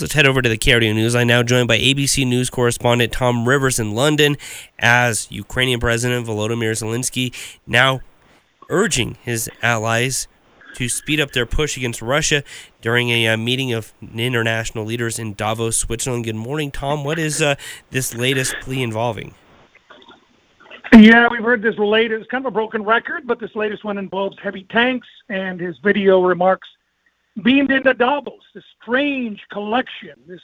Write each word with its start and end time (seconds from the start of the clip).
Let's 0.00 0.14
head 0.14 0.28
over 0.28 0.40
to 0.40 0.48
the 0.48 0.56
KRDO 0.56 0.94
News. 0.94 1.16
I'm 1.16 1.26
now 1.26 1.42
joined 1.42 1.66
by 1.66 1.76
ABC 1.76 2.24
News 2.24 2.50
correspondent 2.50 3.12
Tom 3.12 3.48
Rivers 3.48 3.80
in 3.80 3.96
London 3.96 4.36
as 4.78 5.26
Ukrainian 5.28 5.80
President 5.80 6.24
Volodymyr 6.24 6.70
Zelensky 6.70 7.34
now 7.66 7.98
urging 8.70 9.16
his 9.22 9.50
allies 9.60 10.28
to 10.76 10.88
speed 10.88 11.18
up 11.18 11.32
their 11.32 11.46
push 11.46 11.76
against 11.76 12.00
Russia 12.00 12.44
during 12.80 13.10
a 13.10 13.26
uh, 13.26 13.36
meeting 13.36 13.72
of 13.72 13.92
international 14.14 14.84
leaders 14.84 15.18
in 15.18 15.34
Davos, 15.34 15.76
Switzerland. 15.76 16.22
Good 16.22 16.36
morning, 16.36 16.70
Tom. 16.70 17.02
What 17.02 17.18
is 17.18 17.42
uh, 17.42 17.56
this 17.90 18.14
latest 18.14 18.54
plea 18.60 18.84
involving? 18.84 19.34
Yeah, 20.92 21.26
we've 21.28 21.42
heard 21.42 21.60
this 21.60 21.76
latest, 21.76 22.30
kind 22.30 22.46
of 22.46 22.52
a 22.52 22.54
broken 22.54 22.84
record, 22.84 23.26
but 23.26 23.40
this 23.40 23.56
latest 23.56 23.84
one 23.84 23.98
involves 23.98 24.38
heavy 24.40 24.62
tanks 24.70 25.08
and 25.28 25.58
his 25.58 25.76
video 25.78 26.22
remarks 26.22 26.68
beamed 27.42 27.70
into 27.70 27.94
Davos, 27.94 28.42
this 28.54 28.64
strange 28.80 29.40
collection, 29.50 30.14
this 30.26 30.40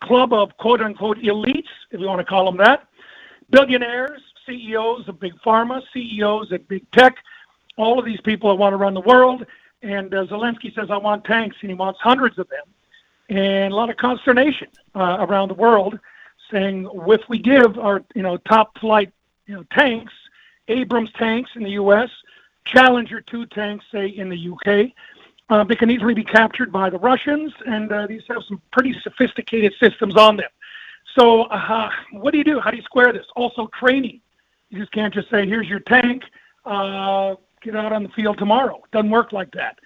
club 0.00 0.32
of 0.32 0.56
quote 0.56 0.80
unquote 0.80 1.18
elites, 1.18 1.68
if 1.90 2.00
you 2.00 2.06
want 2.06 2.20
to 2.20 2.24
call 2.24 2.44
them 2.46 2.56
that, 2.58 2.86
billionaires, 3.50 4.20
CEOs 4.46 5.08
of 5.08 5.20
big 5.20 5.34
pharma, 5.44 5.82
CEOs 5.92 6.52
at 6.52 6.66
big 6.68 6.88
tech, 6.92 7.16
all 7.76 7.98
of 7.98 8.04
these 8.04 8.20
people 8.20 8.50
that 8.50 8.56
want 8.56 8.72
to 8.72 8.76
run 8.76 8.94
the 8.94 9.00
world. 9.00 9.44
And 9.82 10.12
uh, 10.12 10.26
Zelensky 10.26 10.74
says, 10.74 10.88
I 10.90 10.96
want 10.96 11.24
tanks, 11.24 11.56
and 11.60 11.70
he 11.70 11.74
wants 11.74 12.00
hundreds 12.00 12.38
of 12.38 12.48
them. 12.48 12.64
And 13.28 13.72
a 13.72 13.76
lot 13.76 13.90
of 13.90 13.96
consternation 13.96 14.68
uh, 14.94 15.18
around 15.20 15.48
the 15.48 15.54
world 15.54 15.98
saying, 16.50 16.88
if 16.92 17.20
we 17.28 17.38
give 17.38 17.78
our 17.78 18.02
you 18.14 18.22
know 18.22 18.38
top 18.38 18.78
flight 18.78 19.12
you 19.46 19.54
know 19.54 19.64
tanks, 19.70 20.12
Abrams 20.68 21.12
tanks 21.12 21.50
in 21.54 21.62
the 21.62 21.70
U.S., 21.72 22.10
Challenger 22.64 23.22
2 23.22 23.46
tanks, 23.46 23.84
say, 23.90 24.08
in 24.08 24.28
the 24.28 24.36
U.K., 24.36 24.94
uh, 25.50 25.64
they 25.64 25.76
can 25.76 25.90
easily 25.90 26.14
be 26.14 26.24
captured 26.24 26.70
by 26.70 26.90
the 26.90 26.98
Russians, 26.98 27.52
and 27.66 27.90
uh, 27.90 28.06
these 28.06 28.22
have 28.28 28.42
some 28.48 28.60
pretty 28.70 28.94
sophisticated 29.02 29.72
systems 29.80 30.16
on 30.16 30.36
them. 30.36 30.50
So, 31.18 31.42
uh, 31.44 31.90
what 32.12 32.32
do 32.32 32.38
you 32.38 32.44
do? 32.44 32.60
How 32.60 32.70
do 32.70 32.76
you 32.76 32.82
square 32.82 33.12
this? 33.12 33.26
Also, 33.34 33.68
training. 33.78 34.20
You 34.70 34.80
just 34.80 34.92
can't 34.92 35.12
just 35.12 35.30
say, 35.30 35.46
"Here's 35.46 35.66
your 35.66 35.80
tank. 35.80 36.22
Uh, 36.66 37.36
get 37.62 37.74
out 37.74 37.92
on 37.92 38.02
the 38.02 38.10
field 38.10 38.36
tomorrow." 38.38 38.76
It 38.76 38.90
doesn't 38.92 39.10
work 39.10 39.32
like 39.32 39.50
that. 39.52 39.78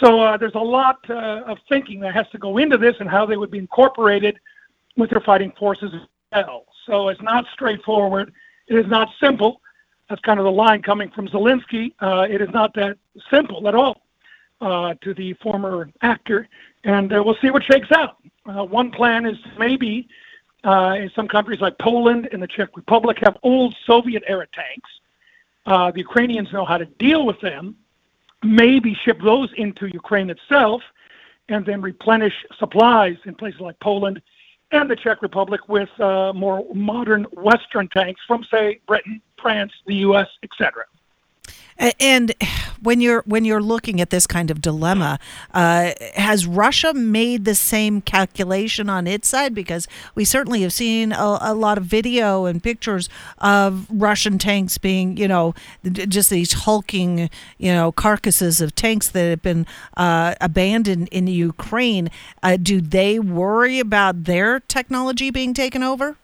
So, 0.00 0.20
uh, 0.20 0.36
there's 0.36 0.56
a 0.56 0.58
lot 0.58 1.08
of 1.08 1.58
thinking 1.68 2.00
that 2.00 2.12
has 2.14 2.28
to 2.30 2.38
go 2.38 2.58
into 2.58 2.76
this 2.76 2.96
and 2.98 3.08
how 3.08 3.24
they 3.24 3.36
would 3.36 3.52
be 3.52 3.58
incorporated 3.58 4.40
with 4.96 5.10
their 5.10 5.20
fighting 5.20 5.52
forces 5.56 5.92
as 5.94 6.00
well. 6.32 6.64
So, 6.86 7.08
it's 7.08 7.22
not 7.22 7.44
straightforward. 7.52 8.32
It 8.66 8.74
is 8.74 8.86
not 8.88 9.08
simple. 9.22 9.60
That's 10.08 10.20
kind 10.22 10.40
of 10.40 10.44
the 10.44 10.52
line 10.52 10.82
coming 10.82 11.10
from 11.12 11.28
Zelensky. 11.28 11.92
It 12.02 12.40
is 12.40 12.50
not 12.52 12.74
that 12.74 12.98
simple 13.30 13.68
at 13.68 13.76
all 13.76 14.03
uh, 14.64 14.94
to 15.02 15.14
the 15.14 15.34
former 15.34 15.90
actor, 16.02 16.48
and 16.84 17.12
uh, 17.12 17.22
we'll 17.24 17.36
see 17.42 17.50
what 17.50 17.62
shakes 17.62 17.92
out. 17.92 18.16
Uh, 18.46 18.64
one 18.64 18.90
plan 18.90 19.26
is 19.26 19.36
maybe 19.58 20.08
uh, 20.64 20.96
in 20.98 21.10
some 21.14 21.28
countries 21.28 21.60
like 21.60 21.76
Poland 21.78 22.28
and 22.32 22.42
the 22.42 22.46
Czech 22.46 22.76
Republic 22.76 23.18
have 23.22 23.36
old 23.42 23.76
Soviet-era 23.86 24.46
tanks. 24.52 24.90
Uh, 25.66 25.90
the 25.90 25.98
Ukrainians 25.98 26.52
know 26.52 26.64
how 26.64 26.78
to 26.78 26.86
deal 26.86 27.26
with 27.26 27.40
them. 27.40 27.76
Maybe 28.42 28.94
ship 29.04 29.20
those 29.22 29.50
into 29.56 29.86
Ukraine 29.86 30.30
itself, 30.30 30.82
and 31.48 31.64
then 31.64 31.80
replenish 31.80 32.34
supplies 32.58 33.16
in 33.26 33.34
places 33.34 33.60
like 33.60 33.78
Poland 33.80 34.20
and 34.72 34.90
the 34.90 34.96
Czech 34.96 35.22
Republic 35.22 35.68
with 35.68 35.88
uh, 36.00 36.32
more 36.34 36.66
modern 36.74 37.24
Western 37.32 37.88
tanks 37.88 38.20
from, 38.26 38.44
say, 38.44 38.80
Britain, 38.86 39.20
France, 39.40 39.72
the 39.86 39.96
U.S., 39.96 40.28
etc. 40.42 40.84
And 41.78 42.32
when 42.82 43.00
you're 43.00 43.22
when 43.26 43.44
you're 43.44 43.62
looking 43.62 44.00
at 44.00 44.10
this 44.10 44.26
kind 44.26 44.50
of 44.50 44.60
dilemma, 44.60 45.18
uh, 45.52 45.92
has 46.14 46.46
Russia 46.46 46.94
made 46.94 47.44
the 47.44 47.54
same 47.54 48.00
calculation 48.00 48.88
on 48.88 49.06
its 49.06 49.28
side? 49.28 49.54
Because 49.54 49.88
we 50.14 50.24
certainly 50.24 50.62
have 50.62 50.72
seen 50.72 51.12
a, 51.12 51.38
a, 51.40 51.54
lot 51.54 51.78
of 51.78 51.84
video 51.84 52.44
and 52.44 52.62
pictures 52.62 53.08
of 53.38 53.86
Russian 53.90 54.38
tanks 54.38 54.78
being, 54.78 55.16
you 55.16 55.26
know, 55.26 55.54
just 55.84 56.30
these 56.30 56.52
hulking, 56.52 57.30
you 57.58 57.72
know, 57.72 57.90
carcasses 57.90 58.60
of 58.60 58.74
tanks 58.74 59.08
that 59.08 59.30
have 59.30 59.42
been 59.42 59.66
uh, 59.96 60.34
abandoned 60.40 61.08
in 61.08 61.26
Ukraine. 61.26 62.10
Uh, 62.42 62.56
do 62.56 62.80
they 62.80 63.18
worry 63.18 63.80
about 63.80 64.24
their 64.24 64.60
technology 64.60 65.30
being 65.30 65.54
taken 65.54 65.82
over? 65.82 66.16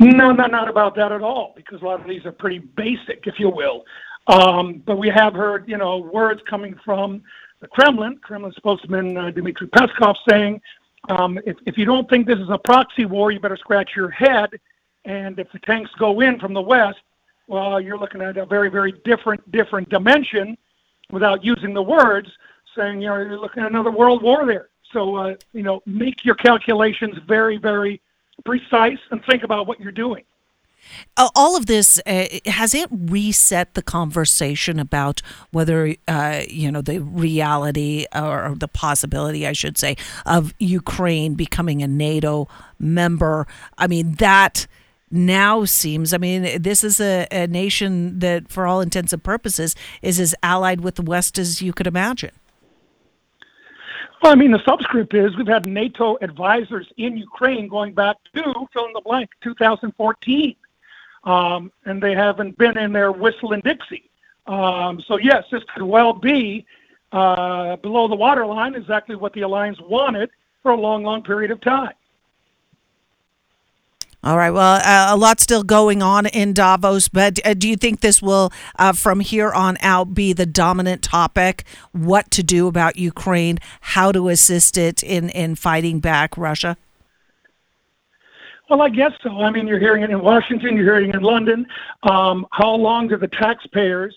No, 0.00 0.30
no, 0.30 0.46
not 0.46 0.68
about 0.68 0.94
that 0.96 1.10
at 1.10 1.22
all, 1.22 1.52
because 1.56 1.82
a 1.82 1.84
lot 1.84 2.00
of 2.00 2.06
these 2.06 2.24
are 2.24 2.32
pretty 2.32 2.60
basic, 2.60 3.26
if 3.26 3.40
you 3.40 3.48
will. 3.48 3.84
Um, 4.28 4.82
but 4.86 4.96
we 4.96 5.08
have 5.08 5.34
heard, 5.34 5.68
you 5.68 5.76
know, 5.76 5.98
words 5.98 6.40
coming 6.48 6.78
from 6.84 7.22
the 7.60 7.66
Kremlin, 7.66 8.18
Kremlin 8.18 8.52
spokesman 8.52 9.16
uh, 9.16 9.30
Dmitry 9.30 9.66
Peskov 9.68 10.14
saying, 10.28 10.60
um, 11.08 11.38
if, 11.46 11.56
if 11.66 11.76
you 11.78 11.84
don't 11.84 12.08
think 12.08 12.26
this 12.26 12.38
is 12.38 12.50
a 12.50 12.58
proxy 12.58 13.06
war, 13.06 13.32
you 13.32 13.40
better 13.40 13.56
scratch 13.56 13.96
your 13.96 14.10
head. 14.10 14.50
And 15.04 15.38
if 15.38 15.50
the 15.52 15.58
tanks 15.60 15.90
go 15.98 16.20
in 16.20 16.38
from 16.38 16.52
the 16.52 16.60
west, 16.60 16.98
well, 17.46 17.80
you're 17.80 17.98
looking 17.98 18.20
at 18.20 18.36
a 18.36 18.44
very, 18.44 18.68
very 18.68 18.92
different, 19.04 19.50
different 19.50 19.88
dimension 19.88 20.56
without 21.10 21.42
using 21.42 21.72
the 21.72 21.82
words, 21.82 22.30
saying, 22.76 23.00
you 23.00 23.08
know, 23.08 23.16
you're 23.16 23.40
looking 23.40 23.62
at 23.62 23.70
another 23.70 23.90
world 23.90 24.22
war 24.22 24.44
there. 24.44 24.68
So, 24.92 25.16
uh, 25.16 25.34
you 25.52 25.62
know, 25.62 25.82
make 25.86 26.24
your 26.24 26.34
calculations 26.34 27.16
very, 27.26 27.56
very 27.56 28.00
precise 28.44 28.98
and 29.10 29.24
think 29.24 29.42
about 29.42 29.66
what 29.66 29.80
you're 29.80 29.92
doing. 29.92 30.24
all 31.16 31.56
of 31.56 31.66
this 31.66 32.00
uh, 32.06 32.26
has 32.46 32.74
it 32.74 32.88
reset 32.90 33.74
the 33.74 33.82
conversation 33.82 34.78
about 34.78 35.20
whether 35.50 35.94
uh, 36.06 36.42
you 36.48 36.70
know 36.70 36.80
the 36.80 37.00
reality 37.00 38.06
or 38.14 38.54
the 38.56 38.68
possibility, 38.68 39.46
I 39.46 39.52
should 39.52 39.76
say, 39.76 39.96
of 40.24 40.54
Ukraine 40.58 41.34
becoming 41.34 41.82
a 41.82 41.88
NATO 41.88 42.48
member. 42.78 43.46
I 43.76 43.86
mean 43.86 44.14
that 44.14 44.66
now 45.10 45.64
seems 45.64 46.12
i 46.12 46.18
mean 46.18 46.60
this 46.60 46.84
is 46.84 47.00
a, 47.00 47.26
a 47.30 47.46
nation 47.46 48.18
that 48.18 48.48
for 48.48 48.66
all 48.66 48.80
intents 48.80 49.12
and 49.12 49.22
purposes 49.22 49.74
is 50.02 50.20
as 50.20 50.34
allied 50.42 50.82
with 50.82 50.96
the 50.96 51.02
west 51.02 51.38
as 51.38 51.62
you 51.62 51.72
could 51.72 51.86
imagine 51.86 52.30
well, 54.22 54.32
I 54.32 54.34
mean, 54.34 54.50
the 54.50 54.62
subscript 54.66 55.14
is 55.14 55.36
we've 55.36 55.46
had 55.46 55.66
NATO 55.66 56.18
advisors 56.20 56.86
in 56.96 57.16
Ukraine 57.16 57.68
going 57.68 57.94
back 57.94 58.16
to 58.34 58.42
fill 58.72 58.86
in 58.86 58.92
the 58.92 59.02
blank 59.04 59.30
2014, 59.42 60.56
um, 61.24 61.72
and 61.84 62.02
they 62.02 62.14
haven't 62.14 62.58
been 62.58 62.76
in 62.78 62.92
there 62.92 63.12
whistling 63.12 63.60
Dixie. 63.60 64.10
Um, 64.46 65.02
so 65.06 65.18
yes, 65.18 65.44
this 65.52 65.62
could 65.74 65.82
well 65.82 66.12
be 66.12 66.66
uh, 67.12 67.76
below 67.76 68.08
the 68.08 68.16
waterline, 68.16 68.74
exactly 68.74 69.14
what 69.16 69.32
the 69.34 69.42
alliance 69.42 69.78
wanted 69.80 70.30
for 70.62 70.72
a 70.72 70.76
long, 70.76 71.04
long 71.04 71.22
period 71.22 71.50
of 71.50 71.60
time. 71.60 71.92
All 74.24 74.36
right. 74.36 74.50
Well, 74.50 74.80
uh, 74.84 75.14
a 75.14 75.16
lot 75.16 75.38
still 75.38 75.62
going 75.62 76.02
on 76.02 76.26
in 76.26 76.52
Davos, 76.52 77.08
but 77.08 77.38
uh, 77.46 77.54
do 77.54 77.68
you 77.68 77.76
think 77.76 78.00
this 78.00 78.20
will, 78.20 78.52
uh, 78.76 78.92
from 78.92 79.20
here 79.20 79.52
on 79.52 79.78
out, 79.80 80.12
be 80.12 80.32
the 80.32 80.44
dominant 80.44 81.02
topic? 81.02 81.64
What 81.92 82.28
to 82.32 82.42
do 82.42 82.66
about 82.66 82.96
Ukraine? 82.96 83.58
How 83.80 84.10
to 84.10 84.28
assist 84.28 84.76
it 84.76 85.04
in 85.04 85.28
in 85.30 85.54
fighting 85.54 86.00
back 86.00 86.36
Russia? 86.36 86.76
Well, 88.68 88.82
I 88.82 88.88
guess 88.88 89.12
so. 89.22 89.40
I 89.40 89.50
mean, 89.50 89.68
you're 89.68 89.78
hearing 89.78 90.02
it 90.02 90.10
in 90.10 90.20
Washington. 90.20 90.76
You're 90.76 90.84
hearing 90.84 91.10
it 91.10 91.14
in 91.14 91.22
London. 91.22 91.66
Um, 92.02 92.44
how 92.50 92.74
long 92.74 93.06
do 93.06 93.16
the 93.16 93.28
taxpayers 93.28 94.14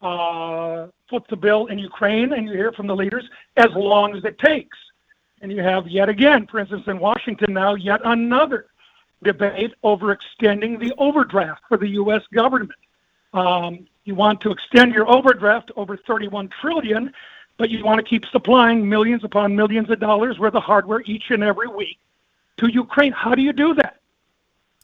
uh, 0.00 0.86
foot 1.10 1.24
the 1.28 1.36
bill 1.36 1.66
in 1.66 1.78
Ukraine? 1.78 2.32
And 2.32 2.46
you 2.46 2.52
hear 2.52 2.72
from 2.72 2.86
the 2.86 2.96
leaders 2.96 3.28
as 3.56 3.68
long 3.74 4.16
as 4.16 4.24
it 4.24 4.38
takes. 4.38 4.78
And 5.42 5.50
you 5.50 5.62
have 5.62 5.88
yet 5.88 6.08
again, 6.08 6.46
for 6.46 6.60
instance, 6.60 6.84
in 6.86 7.00
Washington 7.00 7.52
now, 7.52 7.74
yet 7.74 8.00
another 8.04 8.66
debate 9.22 9.74
over 9.82 10.12
extending 10.12 10.78
the 10.78 10.92
overdraft 10.98 11.62
for 11.68 11.76
the 11.76 11.88
U.S. 11.88 12.22
government. 12.32 12.72
Um, 13.32 13.86
you 14.04 14.14
want 14.14 14.40
to 14.42 14.50
extend 14.50 14.92
your 14.94 15.10
overdraft 15.10 15.70
over 15.76 15.96
31 15.96 16.50
trillion, 16.60 17.12
but 17.56 17.70
you 17.70 17.84
want 17.84 17.98
to 17.98 18.04
keep 18.04 18.26
supplying 18.26 18.88
millions 18.88 19.24
upon 19.24 19.54
millions 19.54 19.90
of 19.90 20.00
dollars 20.00 20.38
worth 20.38 20.54
of 20.54 20.62
hardware 20.62 21.02
each 21.06 21.30
and 21.30 21.42
every 21.42 21.68
week 21.68 21.98
to 22.58 22.68
Ukraine. 22.68 23.12
How 23.12 23.34
do 23.34 23.42
you 23.42 23.52
do 23.52 23.74
that? 23.74 23.98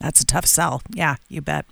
That's 0.00 0.20
a 0.20 0.26
tough 0.26 0.46
sell. 0.46 0.82
Yeah, 0.90 1.16
you 1.28 1.40
bet. 1.40 1.66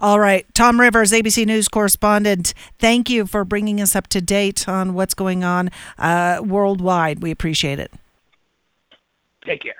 All 0.00 0.18
right. 0.18 0.44
Tom 0.52 0.80
Rivers, 0.80 1.12
ABC 1.12 1.46
News 1.46 1.68
correspondent, 1.68 2.52
thank 2.80 3.08
you 3.08 3.24
for 3.24 3.44
bringing 3.44 3.80
us 3.80 3.94
up 3.94 4.08
to 4.08 4.20
date 4.20 4.68
on 4.68 4.94
what's 4.94 5.14
going 5.14 5.44
on 5.44 5.70
uh, 5.96 6.40
worldwide. 6.44 7.22
We 7.22 7.30
appreciate 7.30 7.78
it. 7.78 7.92
Take 9.44 9.62
care. 9.62 9.76